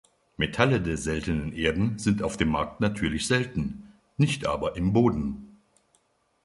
Metalle 0.37 0.81
der 0.81 0.97
seltenen 0.97 1.53
Erden 1.53 1.99
sind 1.99 2.23
auf 2.23 2.35
dem 2.35 2.49
Markt 2.49 2.81
natürlich 2.81 3.27
selten, 3.27 3.93
nicht 4.17 4.47
aber 4.47 4.75
im 4.75 4.93
Boden. 4.93 5.59